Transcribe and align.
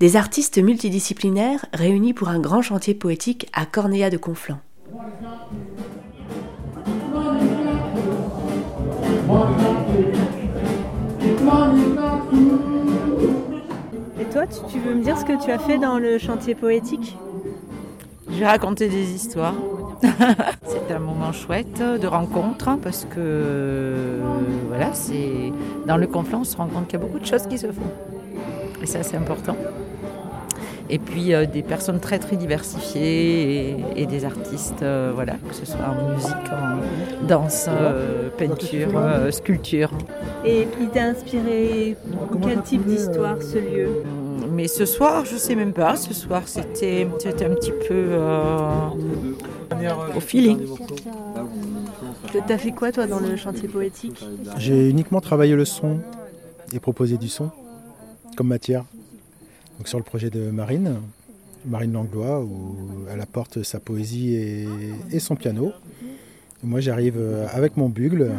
Des 0.00 0.16
artistes 0.16 0.58
multidisciplinaires 0.58 1.66
réunis 1.72 2.14
pour 2.14 2.28
un 2.28 2.40
grand 2.40 2.62
chantier 2.62 2.94
poétique 2.94 3.48
à 3.52 3.64
Cornéa 3.64 4.10
de 4.10 4.16
Conflans. 4.16 4.58
Et 14.20 14.24
toi, 14.32 14.48
tu, 14.48 14.72
tu 14.72 14.80
veux 14.80 14.96
me 14.96 15.04
dire 15.04 15.16
ce 15.16 15.24
que 15.24 15.40
tu 15.40 15.52
as 15.52 15.60
fait 15.60 15.78
dans 15.78 16.00
le 16.00 16.18
chantier 16.18 16.56
poétique? 16.56 17.16
J'ai 18.28 18.46
raconté 18.46 18.88
des 18.88 19.12
histoires. 19.12 19.54
c'est 20.02 20.92
un 20.92 20.98
moment 20.98 21.30
chouette 21.30 21.78
de 21.80 22.06
rencontre 22.08 22.66
hein, 22.66 22.80
parce 22.82 23.04
que 23.04 24.18
voilà, 24.66 24.92
c'est 24.92 25.52
dans 25.86 25.96
le 25.96 26.08
conflit 26.08 26.34
on 26.34 26.42
se 26.42 26.56
rend 26.56 26.66
compte 26.66 26.88
qu'il 26.88 26.98
y 26.98 27.02
a 27.02 27.06
beaucoup 27.06 27.20
de 27.20 27.26
choses 27.26 27.46
qui 27.46 27.58
se 27.58 27.68
font. 27.68 27.92
Et 28.82 28.86
ça, 28.86 29.04
c'est 29.04 29.16
important. 29.16 29.56
Et 30.90 30.98
puis 30.98 31.32
euh, 31.34 31.46
des 31.46 31.62
personnes 31.62 31.98
très 31.98 32.18
très 32.18 32.36
diversifiées 32.36 33.70
et, 33.70 34.02
et 34.02 34.06
des 34.06 34.24
artistes, 34.24 34.82
euh, 34.82 35.12
voilà, 35.14 35.34
que 35.34 35.54
ce 35.54 35.64
soit 35.64 35.80
en 35.80 36.14
musique, 36.14 36.52
en 36.52 37.26
danse, 37.26 37.66
euh, 37.68 38.28
peinture, 38.36 38.90
euh, 38.96 39.30
sculpture. 39.30 39.90
Et 40.44 40.66
il 40.80 40.88
t'a 40.88 41.04
inspiré 41.04 41.96
quel 42.42 42.62
type 42.62 42.84
d'histoire 42.86 43.36
ce 43.40 43.58
lieu 43.58 43.88
Mais 44.50 44.68
ce 44.68 44.84
soir, 44.84 45.24
je 45.24 45.36
sais 45.36 45.54
même 45.54 45.72
pas. 45.72 45.96
Ce 45.96 46.12
soir, 46.12 46.42
c'était 46.46 47.08
c'était 47.18 47.46
un 47.46 47.54
petit 47.54 47.72
peu 47.72 47.94
euh, 48.10 48.88
au 50.14 50.20
feeling. 50.20 50.58
T'as 52.46 52.58
fait 52.58 52.72
quoi 52.72 52.92
toi 52.92 53.06
dans 53.06 53.20
le 53.20 53.36
chantier 53.36 53.68
poétique 53.68 54.22
J'ai 54.58 54.90
uniquement 54.90 55.20
travaillé 55.20 55.54
le 55.54 55.64
son 55.64 56.00
et 56.72 56.80
proposé 56.80 57.16
du 57.16 57.28
son 57.28 57.50
comme 58.36 58.48
matière. 58.48 58.84
Donc 59.78 59.88
sur 59.88 59.98
le 59.98 60.04
projet 60.04 60.30
de 60.30 60.50
Marine, 60.50 61.00
Marine 61.66 61.92
Langlois, 61.92 62.40
où 62.40 62.76
elle 63.10 63.20
apporte 63.20 63.62
sa 63.62 63.80
poésie 63.80 64.34
et, 64.34 65.20
son 65.20 65.36
piano. 65.36 65.72
Et 66.62 66.66
moi 66.66 66.80
j'arrive 66.80 67.16
euh, 67.18 67.46
avec 67.52 67.76
mon 67.76 67.88
bugle, 67.88 68.30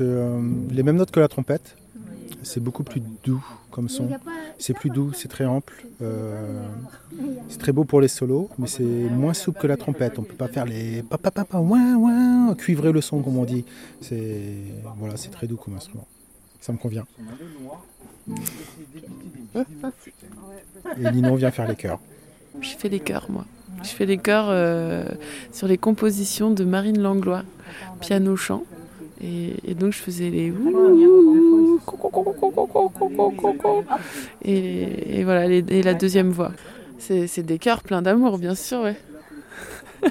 euh, 0.00 0.40
les 0.70 0.82
mêmes 0.82 0.96
notes 0.96 1.10
que 1.10 1.20
la 1.20 1.28
trompette. 1.28 1.76
C'est 2.42 2.60
beaucoup 2.60 2.82
plus 2.82 3.02
doux 3.24 3.42
comme 3.70 3.88
son. 3.88 4.06
C'est 4.58 4.74
plus 4.74 4.90
doux, 4.90 5.12
c'est 5.14 5.28
très 5.28 5.46
ample. 5.46 5.86
euh, 6.02 6.62
c'est 7.48 7.58
très 7.58 7.72
beau 7.72 7.84
pour 7.84 8.02
les 8.02 8.08
solos, 8.08 8.50
mais 8.58 8.66
c'est 8.66 8.82
moins 8.82 9.32
souple 9.32 9.60
que 9.60 9.66
la 9.66 9.78
trompette. 9.78 10.18
On 10.18 10.22
peut 10.22 10.34
pas 10.34 10.48
faire 10.48 10.66
les 10.66 11.02
pa 11.02 11.16
pa 11.16 11.30
pa 11.30 11.44
pa 11.44 11.58
ouin 11.58 11.94
ouin, 11.94 12.54
cuivrer 12.54 12.92
le 12.92 13.00
son 13.00 13.22
comme 13.22 13.38
on 13.38 13.44
dit. 13.44 13.64
C'est 14.02 14.52
voilà, 14.98 15.16
c'est 15.16 15.30
très 15.30 15.46
doux 15.46 15.56
comme 15.56 15.74
instrument. 15.74 16.06
Ça 16.64 16.72
me 16.72 16.78
convient. 16.78 17.04
Et 20.98 21.10
Ninon 21.12 21.34
vient 21.34 21.50
faire 21.50 21.68
les 21.68 21.76
chœurs. 21.76 22.00
Je 22.62 22.70
fais 22.70 22.88
les 22.88 23.00
chœurs, 23.00 23.26
moi. 23.28 23.44
Je 23.82 23.88
fais 23.90 24.06
les 24.06 24.16
chœurs 24.16 24.46
euh, 24.48 25.04
sur 25.52 25.68
les 25.68 25.76
compositions 25.76 26.50
de 26.50 26.64
Marine 26.64 26.98
Langlois, 27.02 27.42
piano-chant. 28.00 28.64
Et, 29.20 29.56
et 29.70 29.74
donc 29.74 29.92
je 29.92 29.98
faisais 29.98 30.30
les 30.30 30.54
et, 34.42 35.18
et 35.20 35.24
voilà, 35.24 35.46
les- 35.46 35.64
et 35.68 35.82
la 35.82 35.92
deuxième 35.92 36.30
voix. 36.30 36.52
C'est 36.98 37.26
c'est 37.26 37.42
des 37.42 37.58
chœurs 37.58 37.82
pleins 37.82 38.00
d'amour, 38.00 38.38
bien 38.38 38.54
sûr, 38.54 38.80
ouais. 38.80 38.96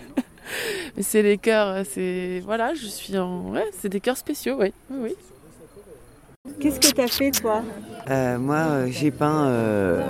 Mais 0.95 1.01
c'est 1.01 1.23
les 1.23 1.39
chœurs, 1.39 1.83
c'est 1.89 2.41
voilà, 2.45 2.75
je 2.75 2.85
suis 2.85 3.17
en, 3.17 3.49
ouais, 3.51 3.65
c'est 3.79 3.89
des 3.89 3.99
chœurs 3.99 4.17
spéciaux, 4.17 4.55
ouais, 4.57 4.71
oui, 4.91 4.97
oui. 5.01 5.15
Qu'est-ce 6.59 6.79
que 6.79 6.93
t'as 6.95 7.07
fait 7.07 7.31
toi 7.31 7.61
Euh, 8.09 8.37
moi, 8.37 8.55
euh, 8.55 8.87
j'ai 8.89 9.11
peint 9.11 9.45
euh, 9.47 10.01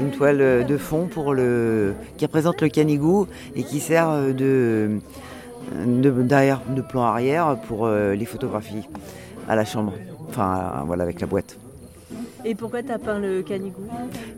une 0.00 0.10
toile 0.10 0.64
de 0.66 0.76
fond 0.76 1.06
pour 1.06 1.34
le, 1.34 1.94
qui 2.16 2.24
représente 2.24 2.60
le 2.62 2.68
canigou 2.68 3.26
et 3.56 3.62
qui 3.64 3.80
sert 3.80 4.10
de, 4.32 4.98
de, 5.74 6.10
de 6.10 6.80
plan 6.82 7.02
arrière 7.02 7.56
pour 7.66 7.86
euh, 7.86 8.14
les 8.14 8.24
photographies 8.24 8.88
à 9.48 9.56
la 9.56 9.64
chambre. 9.64 9.92
Enfin, 10.28 10.84
voilà, 10.86 11.02
avec 11.02 11.20
la 11.20 11.26
boîte. 11.26 11.56
Et 12.44 12.54
pourquoi 12.54 12.82
t'as 12.82 12.98
peint 12.98 13.18
le 13.18 13.42
canigou? 13.42 13.86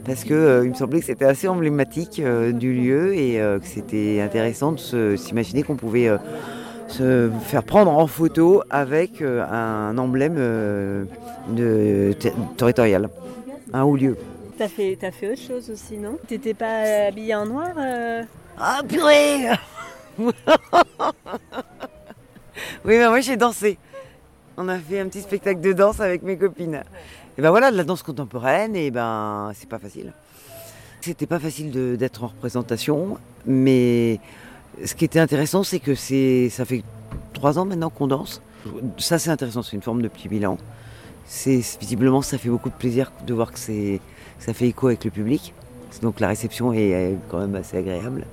Parce 0.05 0.25
que 0.25 0.35
euh, 0.35 0.65
il 0.65 0.71
me 0.71 0.75
semblait 0.75 1.01
que 1.01 1.07
c'était 1.07 1.25
assez 1.25 1.47
emblématique 1.47 2.19
euh, 2.19 2.51
du 2.51 2.73
lieu 2.73 3.15
et 3.15 3.41
euh, 3.41 3.61
que 3.61 3.67
c'était 3.67 4.21
intéressant 4.21 4.73
de 4.73 5.17
s'imaginer 5.17 5.63
qu'on 5.63 5.77
pouvait 5.77 6.11
se 6.93 7.31
faire 7.45 7.63
prendre 7.65 7.91
en 7.91 8.07
photo 8.07 8.63
avec 8.71 9.21
euh, 9.23 9.45
un 9.45 9.97
emblème 9.99 10.37
euh, 10.39 11.05
de 11.49 12.13
ter- 12.19 12.35
territorial, 12.57 13.09
un 13.73 13.83
haut 13.83 13.97
lieu. 13.97 14.17
T'as 14.59 14.69
fait, 14.69 14.97
fait 15.13 15.33
autre 15.33 15.41
chose 15.41 15.71
aussi, 15.71 15.97
non? 15.97 16.19
T'étais 16.29 16.55
pas 16.55 17.07
habillée 17.09 17.35
en 17.35 17.47
noir 17.47 17.71
euh? 17.79 18.23
Ah 18.59 18.81
purée 18.87 19.49
Oui, 22.85 22.99
ben 22.99 23.09
moi 23.09 23.21
j'ai 23.21 23.37
dansé. 23.37 23.79
On 24.57 24.69
a 24.69 24.79
fait 24.79 25.01
un 25.01 25.09
petit 25.09 25.23
spectacle 25.23 25.61
de 25.61 25.73
danse 25.73 26.01
avec 26.01 26.23
mes 26.23 26.37
copines. 26.37 26.83
Et 27.39 27.43
ben 27.43 27.51
voilà, 27.51 27.71
de 27.71 27.77
la 27.77 27.85
danse 27.85 28.03
contemporaine, 28.03 28.77
et 28.77 28.91
ben 28.91 29.51
c'est 29.55 29.69
pas 29.69 29.79
facile. 29.79 30.13
C'était 31.01 31.27
pas 31.27 31.39
facile 31.39 31.97
d'être 31.97 32.23
en 32.23 32.27
représentation, 32.29 33.17
mais 33.47 34.21
ce 34.85 34.95
qui 34.95 35.05
était 35.05 35.21
intéressant, 35.21 35.63
c'est 35.63 35.81
que 35.81 35.95
c'est, 35.95 36.49
ça 36.51 36.65
fait 36.65 36.83
trois 37.33 37.59
ans 37.59 37.65
maintenant 37.65 37.91
qu'on 37.91 38.07
danse. 38.07 38.43
Ça 38.99 39.19
c'est 39.19 39.31
intéressant, 39.31 39.63
c'est 39.63 39.77
une 39.77 39.83
forme 39.83 40.03
de 40.03 40.09
petit 40.09 40.29
bilan. 40.29 40.59
C'est 41.27 41.63
visiblement 41.81 42.23
ça 42.23 42.39
fait 42.39 42.49
beaucoup 42.49 42.69
de 42.69 42.75
plaisir 42.75 43.13
de 43.27 43.35
voir 43.35 43.53
que 43.53 43.59
c'est, 43.59 44.01
ça 44.39 44.53
fait 44.55 44.69
écho 44.69 44.87
avec 44.89 45.05
le 45.05 45.11
public. 45.11 45.55
Donc 46.01 46.21
la 46.21 46.29
réception 46.29 46.73
est 46.73 47.17
quand 47.29 47.39
même 47.39 47.55
assez 47.55 47.77
agréable. 47.77 48.25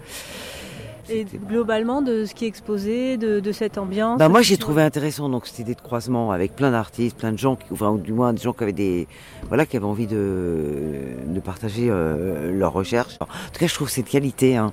Et 1.11 1.25
globalement, 1.25 2.03
de 2.03 2.25
ce 2.25 2.35
qui 2.35 2.45
est 2.45 2.47
exposé, 2.47 3.17
de, 3.17 3.39
de 3.39 3.51
cette 3.51 3.79
ambiance 3.79 4.19
Bah 4.19 4.29
moi 4.29 4.43
j'ai 4.43 4.57
trouvé 4.57 4.83
intéressant 4.83 5.27
donc 5.27 5.47
cette 5.47 5.57
idée 5.57 5.73
de 5.73 5.81
croisement 5.81 6.31
avec 6.31 6.55
plein 6.55 6.69
d'artistes, 6.69 7.17
plein 7.17 7.31
de 7.31 7.37
gens, 7.37 7.55
qui, 7.55 7.65
enfin 7.71 7.89
ou 7.89 7.97
du 7.97 8.13
moins 8.13 8.31
des 8.31 8.41
gens 8.41 8.53
qui 8.53 8.61
avaient 8.61 8.71
des 8.73 9.07
voilà 9.47 9.65
qui 9.65 9.75
avaient 9.75 9.85
envie 9.87 10.05
de, 10.05 10.93
de 11.25 11.39
partager 11.39 11.87
euh, 11.89 12.51
leurs 12.51 12.73
recherches. 12.73 13.17
En 13.19 13.25
tout 13.25 13.59
cas 13.59 13.65
je 13.65 13.73
trouve 13.73 13.89
cette 13.89 14.07
qualité, 14.07 14.55
hein. 14.55 14.71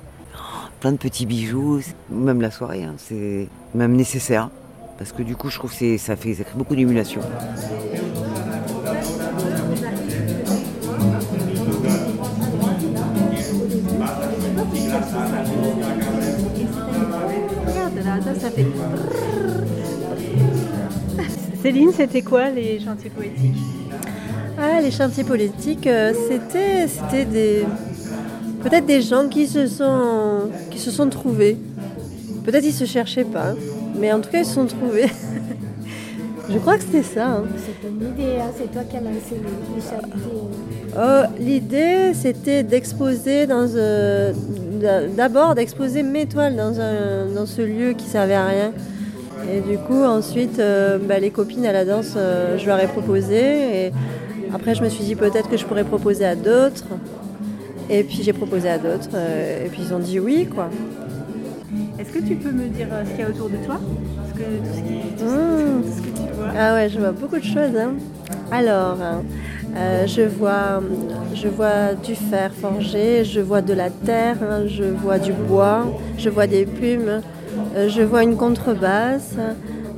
De 0.92 0.96
petits 0.98 1.26
bijoux, 1.26 1.80
même 2.10 2.40
la 2.40 2.52
soirée, 2.52 2.84
hein, 2.84 2.94
c'est 2.96 3.48
même 3.74 3.96
nécessaire. 3.96 4.50
Parce 4.98 5.10
que 5.10 5.24
du 5.24 5.34
coup 5.34 5.50
je 5.50 5.58
trouve 5.58 5.76
que 5.76 5.98
ça 5.98 6.14
fait 6.14 6.32
ça 6.34 6.44
crée 6.44 6.56
beaucoup 6.56 6.76
d'émulation. 6.76 7.20
Céline, 21.62 21.90
c'était 21.92 22.22
quoi 22.22 22.50
les 22.50 22.78
chantiers 22.78 23.10
poétiques? 23.10 23.56
Ah, 24.56 24.80
les 24.80 24.92
chantiers 24.92 25.24
politiques, 25.24 25.88
euh, 25.88 26.14
c'était 26.28 27.24
des, 27.24 27.66
peut-être 28.68 28.86
des 28.86 29.00
gens 29.00 29.28
qui 29.28 29.46
se 29.46 29.66
sont, 29.66 30.50
qui 30.70 30.78
se 30.78 30.90
sont 30.90 31.08
trouvés. 31.08 31.56
Peut-être 32.44 32.64
ils 32.64 32.72
se 32.72 32.84
cherchaient 32.84 33.24
pas, 33.24 33.54
mais 33.98 34.12
en 34.12 34.20
tout 34.20 34.30
cas 34.30 34.38
ils 34.40 34.44
se 34.46 34.54
sont 34.54 34.66
trouvés. 34.66 35.06
Je 36.48 36.58
crois 36.58 36.76
que 36.76 36.82
c'était 36.84 37.02
ça. 37.02 37.26
hein. 37.26 37.44
C'est 37.56 37.88
une 37.88 37.96
idée, 38.08 38.36
hein, 38.40 38.50
c'est 38.56 38.70
toi 38.72 38.82
qui 38.88 38.96
as 38.96 39.00
lancé 39.00 39.34
chantiers. 39.80 40.96
Oh, 40.96 41.22
l'idée, 41.40 42.12
c'était 42.14 42.62
d'exposer 42.62 43.46
dans 43.46 43.66
d'a- 43.66 45.08
d'abord 45.08 45.54
d'exposer 45.56 46.02
mes 46.04 46.26
toiles 46.26 46.54
dans, 46.54 46.78
un, 46.80 47.26
dans 47.34 47.46
ce 47.46 47.62
lieu 47.62 47.92
qui 47.94 48.06
servait 48.06 48.34
à 48.34 48.46
rien. 48.46 48.72
Et 49.52 49.60
du 49.60 49.76
coup, 49.78 50.02
ensuite, 50.04 50.58
euh, 50.60 50.98
bah, 50.98 51.18
les 51.18 51.30
copines 51.30 51.66
à 51.66 51.72
la 51.72 51.84
danse, 51.84 52.14
euh, 52.16 52.56
je 52.58 52.66
leur 52.66 52.78
ai 52.80 52.86
proposé. 52.86 53.86
Et 53.86 53.92
après, 54.54 54.74
je 54.76 54.82
me 54.84 54.88
suis 54.88 55.02
dit 55.04 55.16
peut-être 55.16 55.48
que 55.50 55.56
je 55.56 55.64
pourrais 55.64 55.84
proposer 55.84 56.24
à 56.24 56.36
d'autres. 56.36 56.84
Et 57.88 58.02
puis 58.02 58.22
j'ai 58.22 58.32
proposé 58.32 58.68
à 58.68 58.78
d'autres. 58.78 59.10
euh, 59.14 59.66
et 59.66 59.68
puis 59.68 59.82
ils 59.82 59.94
ont 59.94 59.98
dit 59.98 60.18
oui, 60.18 60.46
quoi. 60.52 60.68
Est-ce 61.98 62.10
que 62.10 62.18
tu 62.18 62.34
peux 62.36 62.50
me 62.50 62.68
dire 62.68 62.88
euh, 62.92 63.04
ce 63.04 63.10
qu'il 63.10 63.20
y 63.20 63.22
a 63.22 63.28
autour 63.28 63.48
de 63.48 63.56
toi? 63.64 63.78
Parce 64.16 64.32
que 64.38 64.44
tout 64.44 64.74
ce, 64.74 64.80
qui, 64.80 65.16
tout 65.16 65.24
Mmh. 65.24 65.82
tout 65.82 65.92
ce 65.96 66.02
que 66.02 66.16
tu 66.16 66.34
vois. 66.34 66.48
Ah 66.58 66.74
ouais, 66.74 66.88
je 66.88 66.98
vois 66.98 67.12
beaucoup 67.12 67.36
de 67.38 67.44
choses. 67.44 67.76
hein. 67.76 67.94
Alors, 68.50 68.98
hein, 69.02 69.22
euh, 69.76 70.06
je, 70.06 70.22
vois, 70.22 70.82
je 71.34 71.48
vois 71.48 71.94
du 71.94 72.14
fer 72.14 72.50
forgé, 72.52 73.24
je 73.24 73.40
vois 73.40 73.62
de 73.62 73.72
la 73.72 73.90
terre, 73.90 74.36
hein, 74.42 74.66
je 74.66 74.84
vois 74.84 75.18
du 75.18 75.32
bois, 75.32 75.86
je 76.18 76.28
vois 76.28 76.46
des 76.46 76.64
plumes, 76.66 77.22
je 77.88 78.02
vois 78.02 78.22
une 78.22 78.36
contrebasse, 78.36 79.34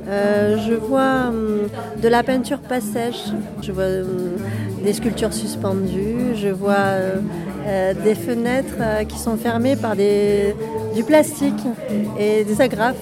euh, 0.07 0.57
je 0.57 0.73
vois 0.73 1.27
hum, 1.29 1.67
de 2.01 2.07
la 2.07 2.23
peinture 2.23 2.59
pas 2.59 2.81
sèche, 2.81 3.25
je 3.61 3.71
vois 3.71 3.85
hum, 3.85 4.37
des 4.83 4.93
sculptures 4.93 5.33
suspendues, 5.33 6.33
je 6.35 6.47
vois 6.49 6.95
euh, 7.67 7.93
des 7.93 8.15
fenêtres 8.15 8.77
euh, 8.79 9.03
qui 9.03 9.19
sont 9.19 9.35
fermées 9.35 9.75
par 9.75 9.95
du 9.95 11.03
plastique 11.03 11.63
et 12.17 12.43
des 12.43 12.61
agrafes. 12.61 12.95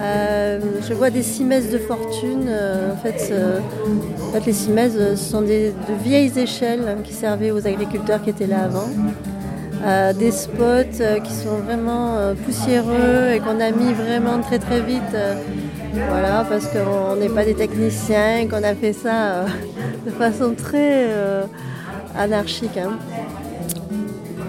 Euh, 0.00 0.58
je 0.88 0.92
vois 0.94 1.10
des 1.10 1.22
cimaises 1.22 1.70
de 1.70 1.78
fortune. 1.78 2.48
En, 2.92 2.96
fait, 2.96 3.32
les 4.44 4.52
cimaises 4.52 4.98
ce 5.16 5.16
sont 5.16 5.42
de 5.42 5.72
vieilles 6.02 6.36
échelles 6.38 6.84
hein, 6.88 7.02
qui 7.04 7.12
servaient 7.12 7.50
aux 7.50 7.66
agriculteurs 7.66 8.22
qui 8.22 8.30
étaient 8.30 8.46
là 8.46 8.64
avant. 8.64 8.88
Des 10.18 10.30
spots 10.30 10.98
qui 11.24 11.32
sont 11.32 11.56
vraiment 11.64 12.16
poussiéreux 12.44 13.32
et 13.34 13.38
qu'on 13.38 13.60
a 13.60 13.70
mis 13.70 13.92
vraiment 13.92 14.40
très 14.40 14.58
très 14.58 14.80
vite. 14.80 15.16
voilà, 16.08 16.44
parce 16.48 16.66
qu'on 16.66 17.16
n'est 17.16 17.30
pas 17.30 17.44
des 17.44 17.54
techniciens 17.54 18.38
et 18.38 18.46
qu'on 18.46 18.62
a 18.62 18.74
fait 18.74 18.92
ça 18.92 19.44
de 20.06 20.10
façon 20.10 20.54
très 20.54 21.08
anarchique. 22.16 22.76
Hein. 22.76 22.98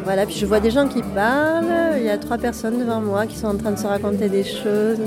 Voilà, 0.03 0.25
puis 0.25 0.35
je 0.35 0.45
vois 0.45 0.59
des 0.59 0.71
gens 0.71 0.87
qui 0.87 1.01
parlent. 1.03 1.95
Il 1.97 2.03
y 2.03 2.09
a 2.09 2.17
trois 2.17 2.37
personnes 2.37 2.79
devant 2.79 3.01
moi 3.01 3.27
qui 3.27 3.37
sont 3.37 3.47
en 3.47 3.57
train 3.57 3.71
de 3.71 3.77
se 3.77 3.85
raconter 3.85 4.29
des 4.29 4.43
choses. 4.43 4.99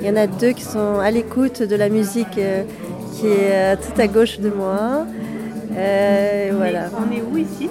Il 0.00 0.06
y 0.06 0.10
en 0.10 0.16
a 0.16 0.26
deux 0.26 0.52
qui 0.52 0.62
sont 0.62 0.98
à 1.00 1.10
l'écoute 1.10 1.62
de 1.62 1.76
la 1.76 1.88
musique 1.88 2.38
euh, 2.38 2.62
qui 3.14 3.26
est 3.26 3.52
euh, 3.52 3.76
tout 3.76 4.00
à 4.00 4.06
gauche 4.06 4.40
de 4.40 4.48
moi. 4.48 5.04
Euh, 5.76 6.50
voilà. 6.56 6.86
On 6.96 7.14
est 7.14 7.22
où 7.22 7.36
ici? 7.36 7.68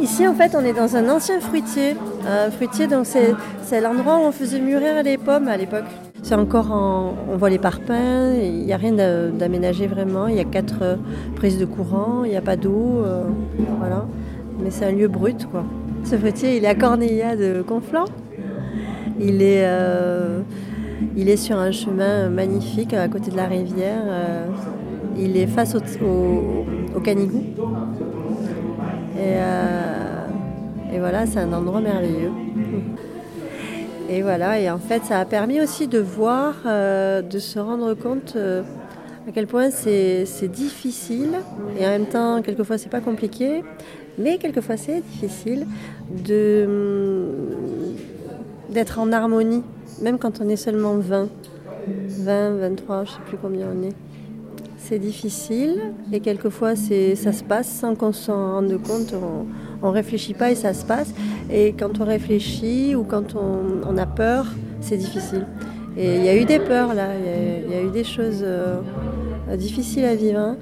Ici, 0.00 0.26
en 0.26 0.34
fait, 0.34 0.56
on 0.56 0.64
est 0.64 0.72
dans 0.72 0.96
un 0.96 1.08
ancien 1.08 1.40
fruitier. 1.40 1.96
Un 2.26 2.50
fruitier, 2.50 2.88
donc 2.88 3.06
c'est 3.06 3.80
l'endroit 3.80 4.16
où 4.16 4.22
on 4.22 4.32
faisait 4.32 4.60
mûrir 4.60 5.02
les 5.02 5.18
pommes 5.18 5.48
à 5.48 5.56
l'époque. 5.56 5.84
C'est 6.22 6.34
encore 6.34 6.72
en, 6.72 7.14
on 7.30 7.36
voit 7.36 7.48
les 7.48 7.58
parpaings, 7.58 8.34
il 8.34 8.64
n'y 8.64 8.72
a 8.72 8.76
rien 8.76 8.92
d'aménagé 8.92 9.86
vraiment, 9.86 10.26
il 10.26 10.34
y 10.34 10.40
a 10.40 10.44
quatre 10.44 10.98
prises 11.36 11.58
de 11.58 11.64
courant, 11.64 12.24
il 12.24 12.30
n'y 12.30 12.36
a 12.36 12.40
pas 12.40 12.56
d'eau, 12.56 13.04
voilà 13.78 14.04
mais 14.58 14.70
c'est 14.70 14.86
un 14.86 14.92
lieu 14.92 15.08
brut 15.08 15.46
quoi. 15.46 15.64
Ce 16.04 16.16
fruitier, 16.16 16.56
il 16.56 16.64
est 16.64 16.68
à 16.68 16.74
Corneilla 16.74 17.36
de 17.36 17.60
Conflans. 17.60 18.06
Il 19.20 19.42
est, 19.42 19.64
euh, 19.64 20.40
il 21.16 21.28
est 21.28 21.36
sur 21.36 21.58
un 21.58 21.72
chemin 21.72 22.28
magnifique 22.30 22.94
à 22.94 23.08
côté 23.08 23.30
de 23.30 23.36
la 23.36 23.46
rivière. 23.46 24.02
Euh, 24.06 24.46
il 25.18 25.36
est 25.36 25.46
face 25.46 25.74
au, 25.74 27.00
Canigou. 27.00 27.42
Et, 29.16 29.36
euh, 29.36 30.26
et 30.94 30.98
voilà, 30.98 31.26
c'est 31.26 31.40
un 31.40 31.52
endroit 31.52 31.80
merveilleux. 31.80 32.32
Et 34.08 34.22
voilà, 34.22 34.58
et 34.58 34.70
en 34.70 34.78
fait, 34.78 35.04
ça 35.04 35.18
a 35.20 35.24
permis 35.26 35.60
aussi 35.60 35.88
de 35.88 35.98
voir, 35.98 36.54
de 36.64 37.38
se 37.38 37.58
rendre 37.58 37.92
compte 37.92 38.36
à 38.36 39.32
quel 39.34 39.46
point 39.46 39.70
c'est 39.70 40.48
difficile 40.50 41.32
et 41.78 41.84
en 41.84 41.90
même 41.90 42.06
temps, 42.06 42.40
quelquefois, 42.40 42.78
c'est 42.78 42.88
pas 42.88 43.00
compliqué 43.00 43.62
mais 44.18 44.38
quelquefois 44.38 44.76
c'est 44.76 45.00
difficile 45.00 45.66
d'être 48.70 48.98
en 48.98 49.12
harmonie, 49.12 49.62
même 50.02 50.18
quand 50.18 50.40
on 50.40 50.48
est 50.48 50.56
seulement 50.56 50.96
20, 50.96 51.28
20, 51.86 52.50
23, 52.56 53.04
je 53.04 53.10
ne 53.10 53.14
sais 53.14 53.22
plus 53.26 53.36
combien 53.36 53.66
on 53.74 53.82
est. 53.86 53.94
C'est 54.78 54.98
difficile 54.98 55.92
et 56.12 56.20
quelquefois 56.20 56.74
ça 56.74 57.32
se 57.32 57.44
passe 57.44 57.68
sans 57.68 57.94
qu'on 57.94 58.12
s'en 58.12 58.54
rende 58.54 58.80
compte. 58.82 59.12
On 59.82 59.88
ne 59.88 59.92
réfléchit 59.92 60.34
pas 60.34 60.50
et 60.50 60.54
ça 60.54 60.72
se 60.72 60.84
passe. 60.84 61.12
Et 61.50 61.74
quand 61.78 62.00
on 62.00 62.04
réfléchit 62.04 62.94
ou 62.94 63.04
quand 63.04 63.34
on, 63.36 63.98
a 63.98 64.06
peur, 64.06 64.46
c'est 64.80 64.96
difficile. 64.96 65.46
Et 65.96 66.16
il 66.16 66.24
y 66.24 66.28
a 66.28 66.36
eu 66.36 66.44
des 66.44 66.58
peurs 66.58 66.94
là, 66.94 67.08
il 67.66 67.70
y, 67.70 67.76
a 67.76 67.82
eu 67.82 67.90
des 67.90 68.04
choses 68.04 68.40
euh, 68.42 68.80
difficiles 69.56 70.04
à 70.04 70.14
vivre, 70.14 70.38
hein. 70.38 70.56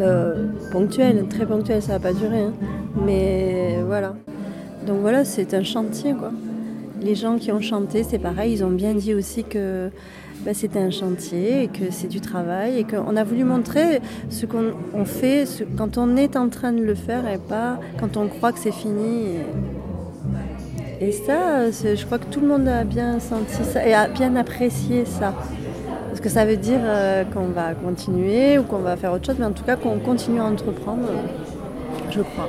Euh, 0.00 0.46
ponctuelles, 0.72 1.26
très 1.28 1.46
ponctuelles, 1.46 1.82
ça 1.82 1.92
n'a 1.92 2.00
pas 2.00 2.12
duré. 2.12 2.42
Hein. 2.42 2.52
Mais 3.04 3.78
voilà. 3.86 4.14
Donc 4.86 4.98
voilà, 5.00 5.24
c'est 5.24 5.54
un 5.54 5.62
chantier. 5.62 6.14
Les 7.00 7.14
gens 7.14 7.36
qui 7.38 7.52
ont 7.52 7.60
chanté, 7.60 8.02
c'est 8.02 8.18
pareil, 8.18 8.52
ils 8.52 8.64
ont 8.64 8.70
bien 8.70 8.94
dit 8.94 9.14
aussi 9.14 9.44
que 9.44 9.90
bah, 10.44 10.52
c'était 10.52 10.78
un 10.78 10.90
chantier 10.90 11.62
et 11.64 11.68
que 11.68 11.90
c'est 11.90 12.08
du 12.08 12.20
travail 12.20 12.78
et 12.78 12.84
qu'on 12.84 13.16
a 13.16 13.24
voulu 13.24 13.44
montrer 13.44 14.00
ce 14.28 14.46
qu'on 14.46 15.04
fait 15.04 15.44
quand 15.76 15.96
on 15.96 16.16
est 16.16 16.36
en 16.36 16.48
train 16.48 16.72
de 16.72 16.82
le 16.82 16.94
faire 16.94 17.26
et 17.28 17.38
pas 17.38 17.78
quand 17.98 18.16
on 18.16 18.28
croit 18.28 18.52
que 18.52 18.58
c'est 18.58 18.72
fini. 18.72 19.38
Et, 21.00 21.12
ça, 21.12 21.70
je 21.70 22.04
crois 22.04 22.18
que 22.18 22.26
tout 22.26 22.40
le 22.40 22.48
monde 22.48 22.68
a 22.68 22.84
bien 22.84 23.20
senti 23.20 23.62
ça 23.64 23.86
et 23.86 23.92
a 23.94 24.08
bien 24.08 24.36
apprécié 24.36 25.04
ça. 25.04 25.34
Que 26.24 26.30
ça 26.30 26.46
veut 26.46 26.56
dire 26.56 26.80
euh, 26.82 27.22
qu'on 27.24 27.48
va 27.48 27.74
continuer 27.74 28.56
ou 28.56 28.62
qu'on 28.62 28.78
va 28.78 28.96
faire 28.96 29.12
autre 29.12 29.26
chose, 29.26 29.36
mais 29.38 29.44
en 29.44 29.52
tout 29.52 29.62
cas 29.62 29.76
qu'on 29.76 29.98
continue 29.98 30.40
à 30.40 30.44
entreprendre, 30.44 31.06
je 32.10 32.22
crois. 32.22 32.48